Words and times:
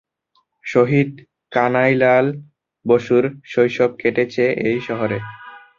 শহিদ 0.65 1.09
কানাইলাল 1.51 2.25
বসুর 2.85 3.23
শৈশব 3.45 3.91
কেটেছে 4.01 4.45
এই 4.69 4.77
শহরে। 4.87 5.17